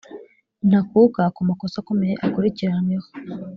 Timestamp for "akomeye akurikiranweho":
1.81-3.07